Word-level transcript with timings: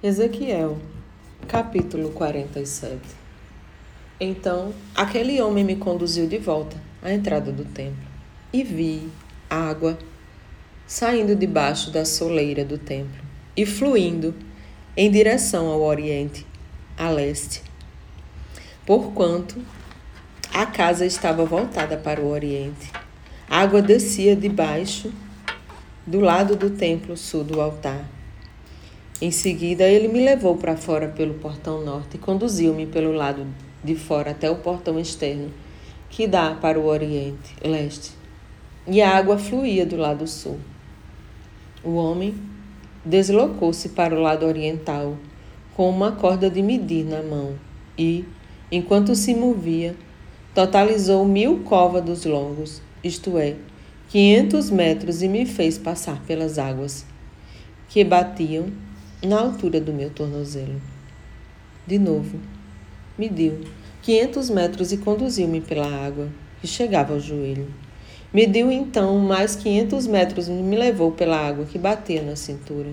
Ezequiel, 0.00 0.78
capítulo 1.48 2.10
47 2.10 3.00
Então 4.20 4.72
aquele 4.94 5.42
homem 5.42 5.64
me 5.64 5.74
conduziu 5.74 6.28
de 6.28 6.38
volta 6.38 6.76
à 7.02 7.12
entrada 7.12 7.50
do 7.50 7.64
templo 7.64 8.06
e 8.52 8.62
vi 8.62 9.08
água 9.50 9.98
saindo 10.86 11.34
debaixo 11.34 11.90
da 11.90 12.04
soleira 12.04 12.64
do 12.64 12.78
templo 12.78 13.20
e 13.56 13.66
fluindo 13.66 14.36
em 14.96 15.10
direção 15.10 15.66
ao 15.66 15.82
oriente, 15.82 16.46
a 16.96 17.10
leste. 17.10 17.60
Porquanto 18.86 19.60
a 20.54 20.64
casa 20.64 21.04
estava 21.04 21.44
voltada 21.44 21.96
para 21.96 22.20
o 22.20 22.30
oriente, 22.30 22.88
a 23.50 23.62
água 23.62 23.82
descia 23.82 24.36
debaixo 24.36 25.12
do 26.06 26.20
lado 26.20 26.54
do 26.54 26.70
templo 26.70 27.16
sul 27.16 27.42
do 27.42 27.60
altar 27.60 28.17
em 29.20 29.32
seguida, 29.32 29.82
ele 29.84 30.06
me 30.06 30.24
levou 30.24 30.56
para 30.56 30.76
fora 30.76 31.08
pelo 31.08 31.34
portão 31.34 31.84
norte 31.84 32.14
e 32.14 32.18
conduziu-me 32.18 32.86
pelo 32.86 33.10
lado 33.10 33.44
de 33.82 33.96
fora 33.96 34.30
até 34.30 34.48
o 34.48 34.56
portão 34.56 34.98
externo, 34.98 35.52
que 36.08 36.28
dá 36.28 36.54
para 36.54 36.78
o 36.78 36.86
oriente, 36.86 37.56
leste. 37.64 38.12
E 38.86 39.02
a 39.02 39.16
água 39.16 39.36
fluía 39.36 39.84
do 39.84 39.96
lado 39.96 40.24
sul. 40.28 40.58
O 41.82 41.94
homem 41.94 42.32
deslocou-se 43.04 43.88
para 43.88 44.14
o 44.14 44.20
lado 44.20 44.46
oriental, 44.46 45.16
com 45.74 45.90
uma 45.90 46.12
corda 46.12 46.48
de 46.48 46.62
medir 46.62 47.04
na 47.04 47.20
mão, 47.20 47.54
e, 47.98 48.24
enquanto 48.70 49.16
se 49.16 49.34
movia, 49.34 49.96
totalizou 50.54 51.24
mil 51.24 51.58
côvados 51.64 52.24
longos, 52.24 52.80
isto 53.02 53.36
é, 53.36 53.56
quinhentos 54.08 54.70
metros, 54.70 55.22
e 55.22 55.28
me 55.28 55.44
fez 55.44 55.76
passar 55.76 56.22
pelas 56.24 56.56
águas, 56.56 57.04
que 57.88 58.04
batiam 58.04 58.66
na 59.26 59.40
altura 59.40 59.80
do 59.80 59.92
meu 59.92 60.10
tornozelo. 60.10 60.80
De 61.84 61.98
novo, 61.98 62.38
mediu 63.18 63.60
500 64.02 64.48
metros 64.50 64.92
e 64.92 64.98
conduziu-me 64.98 65.60
pela 65.60 65.86
água, 65.86 66.28
que 66.60 66.68
chegava 66.68 67.14
ao 67.14 67.20
joelho. 67.20 67.66
Mediu 68.32 68.70
então 68.70 69.18
mais 69.18 69.56
500 69.56 70.06
metros 70.06 70.48
e 70.48 70.52
me 70.52 70.76
levou 70.76 71.10
pela 71.10 71.36
água 71.36 71.64
que 71.64 71.78
batia 71.78 72.22
na 72.22 72.36
cintura. 72.36 72.92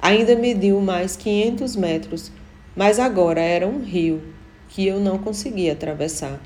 Ainda 0.00 0.36
mediu 0.36 0.80
mais 0.80 1.16
500 1.16 1.74
metros, 1.74 2.30
mas 2.76 3.00
agora 3.00 3.40
era 3.40 3.66
um 3.66 3.82
rio 3.82 4.22
que 4.68 4.86
eu 4.86 5.00
não 5.00 5.18
conseguia 5.18 5.72
atravessar, 5.72 6.40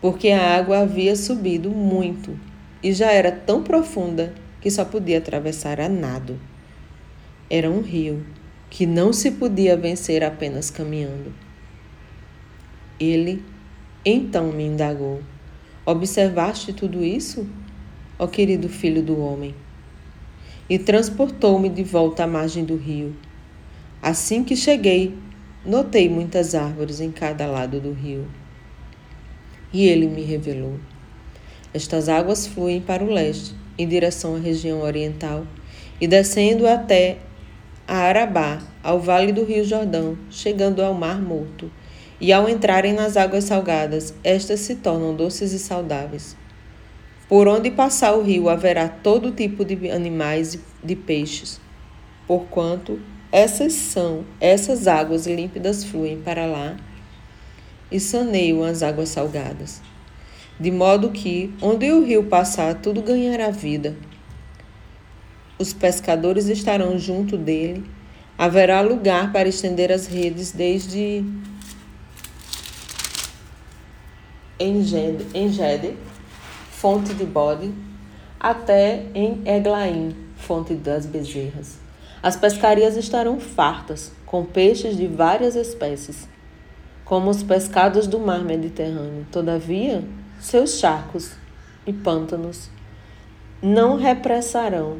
porque 0.00 0.28
a 0.28 0.56
água 0.56 0.78
havia 0.78 1.16
subido 1.16 1.70
muito 1.70 2.38
e 2.80 2.92
já 2.92 3.10
era 3.10 3.32
tão 3.32 3.62
profunda 3.62 4.32
que 4.60 4.70
só 4.70 4.84
podia 4.84 5.18
atravessar 5.18 5.80
a 5.80 5.88
nado. 5.88 6.38
Era 7.50 7.70
um 7.70 7.82
rio 7.82 8.24
que 8.70 8.86
não 8.86 9.12
se 9.12 9.30
podia 9.30 9.76
vencer 9.76 10.24
apenas 10.24 10.70
caminhando. 10.70 11.32
Ele 12.98 13.42
então 14.04 14.50
me 14.50 14.64
indagou: 14.64 15.22
Observaste 15.84 16.72
tudo 16.72 17.04
isso, 17.04 17.46
ó 18.18 18.26
querido 18.26 18.68
filho 18.68 19.02
do 19.02 19.20
homem? 19.20 19.54
E 20.68 20.78
transportou-me 20.78 21.68
de 21.68 21.84
volta 21.84 22.24
à 22.24 22.26
margem 22.26 22.64
do 22.64 22.76
rio. 22.76 23.14
Assim 24.00 24.42
que 24.42 24.56
cheguei, 24.56 25.14
notei 25.64 26.08
muitas 26.08 26.54
árvores 26.54 27.00
em 27.00 27.10
cada 27.10 27.46
lado 27.46 27.78
do 27.80 27.92
rio. 27.92 28.26
E 29.72 29.86
ele 29.86 30.06
me 30.06 30.22
revelou: 30.22 30.78
Estas 31.74 32.08
águas 32.08 32.46
fluem 32.46 32.80
para 32.80 33.04
o 33.04 33.12
leste, 33.12 33.54
em 33.76 33.86
direção 33.86 34.36
à 34.36 34.38
região 34.38 34.80
oriental, 34.80 35.46
e 36.00 36.08
descendo 36.08 36.66
até 36.66 37.18
a 37.86 37.96
Arabá, 37.96 38.62
ao 38.82 38.98
vale 38.98 39.32
do 39.32 39.44
Rio 39.44 39.64
Jordão, 39.64 40.16
chegando 40.30 40.82
ao 40.82 40.94
Mar 40.94 41.20
Morto. 41.20 41.70
E 42.20 42.32
ao 42.32 42.48
entrarem 42.48 42.94
nas 42.94 43.16
águas 43.16 43.44
salgadas, 43.44 44.14
estas 44.24 44.60
se 44.60 44.76
tornam 44.76 45.14
doces 45.14 45.52
e 45.52 45.58
saudáveis. 45.58 46.36
Por 47.28 47.46
onde 47.48 47.70
passar 47.70 48.14
o 48.14 48.22
rio 48.22 48.48
haverá 48.48 48.88
todo 48.88 49.32
tipo 49.32 49.64
de 49.64 49.90
animais 49.90 50.54
e 50.54 50.60
de 50.82 50.96
peixes, 50.96 51.60
porquanto 52.26 53.00
essas 53.32 53.72
são, 53.72 54.24
essas 54.40 54.86
águas 54.86 55.26
límpidas 55.26 55.84
fluem 55.84 56.20
para 56.20 56.46
lá 56.46 56.76
e 57.90 57.98
saneiam 57.98 58.62
as 58.62 58.82
águas 58.82 59.08
salgadas. 59.08 59.82
De 60.58 60.70
modo 60.70 61.10
que, 61.10 61.52
onde 61.60 61.90
o 61.90 62.04
rio 62.04 62.24
passar, 62.24 62.74
tudo 62.76 63.02
ganhará 63.02 63.50
vida 63.50 63.96
os 65.58 65.72
pescadores 65.72 66.48
estarão 66.48 66.98
junto 66.98 67.36
dele. 67.36 67.84
Haverá 68.36 68.80
lugar 68.80 69.32
para 69.32 69.48
estender 69.48 69.92
as 69.92 70.06
redes 70.06 70.52
desde 70.52 71.24
Engede, 74.58 75.94
fonte 76.70 77.14
de 77.14 77.24
bode, 77.24 77.72
até 78.38 79.04
em 79.14 79.42
Eglaim, 79.46 80.16
fonte 80.36 80.74
das 80.74 81.06
bezerras. 81.06 81.78
As 82.22 82.36
pescarias 82.36 82.96
estarão 82.96 83.38
fartas, 83.38 84.10
com 84.26 84.44
peixes 84.44 84.96
de 84.96 85.06
várias 85.06 85.54
espécies, 85.54 86.28
como 87.04 87.30
os 87.30 87.42
pescados 87.42 88.06
do 88.06 88.18
mar 88.18 88.42
Mediterrâneo. 88.42 89.26
Todavia, 89.30 90.02
seus 90.40 90.78
charcos 90.78 91.32
e 91.86 91.92
pântanos 91.92 92.70
não 93.62 93.96
repressarão 93.96 94.98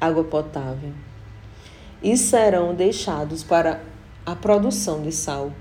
água 0.00 0.24
potável 0.24 0.92
e 2.02 2.16
serão 2.16 2.74
deixados 2.74 3.42
para 3.42 3.80
a 4.24 4.34
produção 4.34 5.02
de 5.02 5.12
sal. 5.12 5.52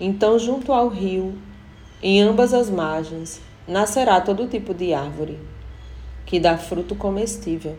Então, 0.00 0.38
junto 0.38 0.72
ao 0.72 0.88
rio, 0.88 1.34
em 2.02 2.20
ambas 2.20 2.54
as 2.54 2.70
margens, 2.70 3.40
nascerá 3.66 4.20
todo 4.20 4.48
tipo 4.48 4.74
de 4.74 4.92
árvore 4.92 5.38
que 6.24 6.40
dá 6.40 6.56
fruto 6.56 6.94
comestível. 6.94 7.76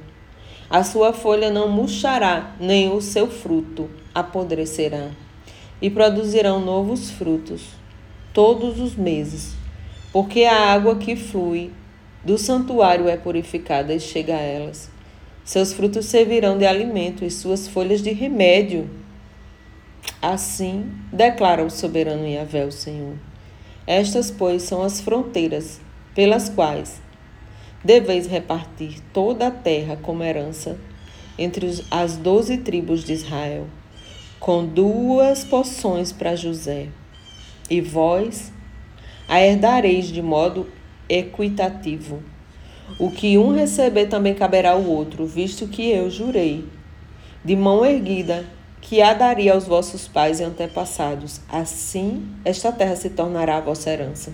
A 0.69 0.83
sua 0.83 1.11
folha 1.11 1.51
não 1.51 1.67
murchará, 1.67 2.55
nem 2.59 2.91
o 2.91 3.01
seu 3.01 3.27
fruto 3.27 3.89
apodrecerá, 4.13 5.09
e 5.81 5.89
produzirão 5.89 6.59
novos 6.59 7.11
frutos 7.11 7.69
todos 8.33 8.79
os 8.79 8.95
meses, 8.95 9.53
porque 10.11 10.43
a 10.45 10.73
água 10.73 10.95
que 10.95 11.15
flui 11.15 11.71
do 12.23 12.37
santuário 12.37 13.07
é 13.07 13.17
purificada 13.17 13.93
e 13.93 13.99
chega 13.99 14.35
a 14.35 14.39
elas. 14.39 14.92
Seus 15.45 15.73
frutos 15.73 16.05
servirão 16.05 16.57
de 16.57 16.65
alimento 16.65 17.25
e 17.25 17.29
suas 17.29 17.67
folhas 17.67 18.01
de 18.01 18.11
remédio. 18.13 18.89
Assim 20.21 20.89
declara 21.11 21.65
o 21.65 21.69
soberano 21.69 22.25
Yahvé, 22.25 22.65
o 22.65 22.71
Senhor. 22.71 23.15
Estas, 23.85 24.31
pois, 24.31 24.63
são 24.63 24.81
as 24.81 25.01
fronteiras 25.01 25.81
pelas 26.15 26.47
quais 26.47 27.01
deveis 27.83 28.27
repartir 28.27 29.01
toda 29.11 29.47
a 29.47 29.51
terra 29.51 29.97
como 30.01 30.23
herança 30.23 30.77
entre 31.37 31.83
as 31.91 32.15
doze 32.15 32.59
tribos 32.59 33.03
de 33.03 33.11
Israel, 33.11 33.67
com 34.39 34.65
duas 34.65 35.43
porções 35.43 36.13
para 36.13 36.37
José. 36.37 36.87
E 37.69 37.81
vós 37.81 38.53
a 39.27 39.41
herdareis 39.41 40.07
de 40.07 40.21
modo 40.21 40.69
equitativo 41.09 42.23
o 42.99 43.09
que 43.09 43.37
um 43.37 43.53
receber 43.53 44.07
também 44.07 44.33
caberá 44.33 44.71
ao 44.71 44.83
outro, 44.83 45.25
visto 45.25 45.67
que 45.67 45.89
eu 45.89 46.09
jurei, 46.09 46.65
de 47.43 47.55
mão 47.55 47.85
erguida, 47.85 48.45
que 48.79 49.01
a 49.01 49.13
daria 49.13 49.53
aos 49.53 49.65
vossos 49.65 50.07
pais 50.07 50.39
e 50.39 50.43
antepassados. 50.43 51.41
Assim, 51.49 52.27
esta 52.43 52.71
terra 52.71 52.95
se 52.95 53.09
tornará 53.09 53.57
a 53.57 53.61
vossa 53.61 53.89
herança. 53.89 54.33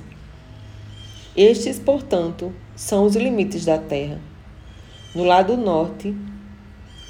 Estes, 1.35 1.79
portanto, 1.79 2.53
são 2.75 3.05
os 3.05 3.15
limites 3.15 3.63
da 3.65 3.77
terra. 3.77 4.19
No 5.13 5.23
lado 5.23 5.55
norte, 5.55 6.15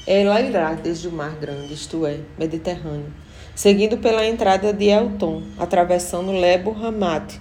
ela 0.05 0.41
irá 0.41 0.73
desde 0.73 1.07
o 1.07 1.11
Mar 1.11 1.35
Grande, 1.35 1.73
isto 1.73 2.05
é, 2.05 2.19
Mediterrâneo, 2.37 3.13
seguindo 3.55 3.97
pela 3.97 4.25
entrada 4.25 4.73
de 4.73 4.85
Elton, 4.85 5.43
atravessando 5.57 6.31
Lebo 6.31 6.71
Hamat 6.71 7.35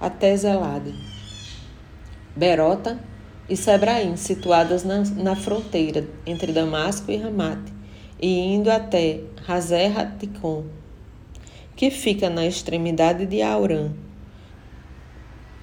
até 0.00 0.36
Zelade. 0.36 0.94
Berota 2.34 2.98
e 3.50 3.56
Sebraim, 3.56 4.16
situadas 4.16 4.84
na, 4.84 5.02
na 5.16 5.34
fronteira 5.34 6.06
entre 6.24 6.52
Damasco 6.52 7.10
e 7.10 7.16
Ramat, 7.16 7.58
e 8.22 8.54
indo 8.54 8.70
até 8.70 9.22
Hazer 9.48 9.90
que 11.74 11.90
fica 11.90 12.30
na 12.30 12.46
extremidade 12.46 13.26
de 13.26 13.42
Aurã. 13.42 13.90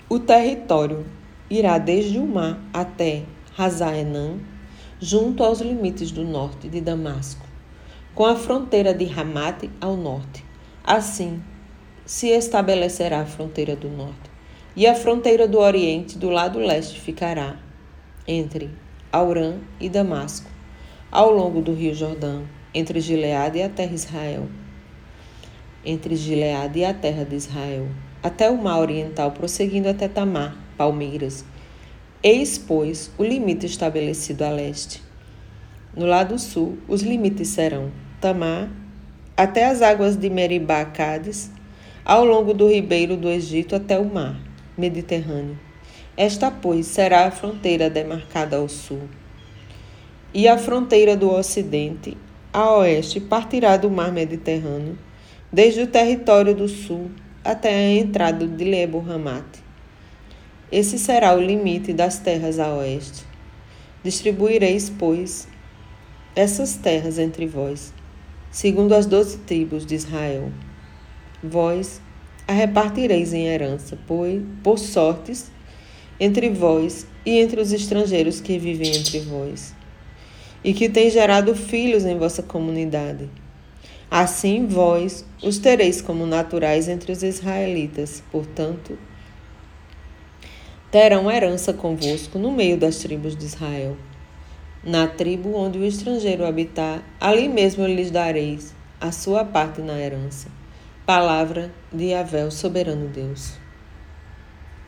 O 0.10 0.20
território 0.20 1.06
irá 1.50 1.78
desde 1.78 2.20
o 2.20 2.28
mar 2.28 2.60
até 2.74 3.24
Hazaenã, 3.58 4.38
junto 5.00 5.42
aos 5.42 5.62
limites 5.62 6.12
do 6.12 6.26
norte 6.26 6.68
de 6.68 6.82
Damasco, 6.82 7.46
com 8.14 8.26
a 8.26 8.36
fronteira 8.36 8.94
de 8.94 9.06
Hamat 9.18 9.70
ao 9.80 9.96
norte. 9.96 10.44
Assim 10.84 11.42
se 12.06 12.28
estabelecerá 12.28 13.22
a 13.22 13.26
fronteira 13.26 13.78
do 13.78 13.88
norte, 13.88 14.30
e 14.76 14.86
a 14.86 14.94
fronteira 14.94 15.48
do 15.48 15.60
oriente 15.60 16.18
do 16.18 16.30
lado 16.30 16.60
leste 16.60 17.00
ficará 17.00 17.66
entre 18.28 18.70
Aurã 19.12 19.56
e 19.80 19.88
Damasco, 19.88 20.50
ao 21.10 21.32
longo 21.32 21.62
do 21.62 21.74
Rio 21.74 21.96
Jordão, 21.96 22.44
entre 22.74 23.00
Gileade 23.00 23.60
e 23.60 23.64
a 23.64 23.70
terra 23.70 23.94
Israel. 23.94 24.48
Entre 25.86 26.16
Gileade 26.16 26.80
e 26.80 26.86
a 26.86 26.94
terra 26.94 27.24
de 27.24 27.36
Israel, 27.36 27.88
até 28.22 28.50
o 28.50 28.58
mar 28.58 28.80
oriental, 28.80 29.32
prosseguindo 29.32 29.88
até 29.88 30.10
Tamar, 30.10 30.58
Palmeiras. 30.78 31.46
Eis, 32.22 32.58
pois, 32.58 33.10
o 33.18 33.24
limite 33.24 33.66
estabelecido 33.66 34.44
a 34.44 34.50
leste. 34.50 35.02
No 35.96 36.06
lado 36.06 36.38
sul, 36.38 36.78
os 36.88 37.02
limites 37.02 37.48
serão 37.48 37.92
Tamar, 38.20 38.70
até 39.38 39.66
as 39.66 39.82
águas 39.82 40.18
de 40.18 40.30
Meribá, 40.30 40.84
Cádiz, 40.84 41.50
ao 42.04 42.26
longo 42.26 42.54
do 42.54 42.68
ribeiro 42.68 43.16
do 43.16 43.30
Egito 43.30 43.76
até 43.76 43.98
o 43.98 44.06
mar 44.06 44.38
Mediterrâneo. 44.78 45.67
Esta, 46.18 46.50
pois, 46.50 46.88
será 46.88 47.28
a 47.28 47.32
fronteira 47.32 47.92
demarcada 47.92 48.58
ao 48.58 48.68
sul. 48.68 49.04
E 50.34 50.48
a 50.48 50.58
fronteira 50.58 51.16
do 51.16 51.30
ocidente, 51.30 52.18
a 52.52 52.78
oeste, 52.78 53.20
partirá 53.20 53.78
do 53.78 53.90
mar 53.92 54.12
Mediterrâneo, 54.12 54.98
desde 55.54 55.82
o 55.82 55.88
território 55.88 56.56
do 56.56 56.68
sul 56.68 57.12
até 57.44 57.70
a 57.70 57.92
entrada 57.92 58.48
de 58.48 58.64
Lebo 58.66 59.00
Hamat. 59.08 59.46
Esse 60.72 60.98
será 60.98 61.36
o 61.36 61.40
limite 61.40 61.94
das 61.94 62.18
terras 62.18 62.60
a 62.60 62.74
oeste. 62.74 63.24
Distribuireis, 64.04 64.90
pois, 64.90 65.48
essas 66.36 66.76
terras 66.78 67.20
entre 67.20 67.46
vós, 67.46 67.94
segundo 68.52 68.94
as 68.94 69.06
doze 69.06 69.38
tribos 69.38 69.86
de 69.86 69.94
Israel. 69.94 70.52
Vós 71.44 72.02
a 72.48 72.54
repartireis 72.54 73.34
em 73.34 73.48
herança, 73.48 73.98
pois, 74.08 74.42
por 74.64 74.80
sortes, 74.80 75.52
entre 76.20 76.50
vós 76.50 77.06
e 77.26 77.40
entre 77.40 77.62
os 77.62 77.72
estrangeiros 77.72 78.42
que 78.42 78.58
vivem 78.58 78.96
entre 78.96 79.20
vós, 79.20 79.74
e 80.64 80.74
que 80.74 80.90
têm 80.90 81.10
gerado 81.10 81.56
filhos 81.56 82.06
em 82.06 82.18
vossa 82.18 82.42
comunidade. 82.42 83.30
Assim 84.10 84.66
vós 84.66 85.26
os 85.44 85.58
tereis 85.58 86.02
como 86.02 86.26
naturais 86.26 86.88
entre 86.88 87.12
os 87.12 87.24
israelitas, 87.24 88.24
portanto, 88.32 88.98
terão 90.90 91.30
herança 91.30 91.74
convosco 91.74 92.40
no 92.40 92.52
meio 92.52 92.78
das 92.78 92.98
tribos 92.98 93.36
de 93.36 93.46
Israel. 93.46 93.98
Na 94.84 95.06
tribo 95.08 95.54
onde 95.54 95.78
o 95.78 95.86
estrangeiro 95.86 96.46
habitar, 96.46 97.04
ali 97.20 97.50
mesmo 97.50 97.86
lhes 97.86 98.10
dareis 98.10 98.74
a 99.00 99.12
sua 99.12 99.44
parte 99.44 99.82
na 99.82 100.00
herança. 100.00 100.48
Palavra 101.06 101.72
de 101.92 102.14
Avel, 102.14 102.50
soberano 102.50 103.08
Deus. 103.10 103.67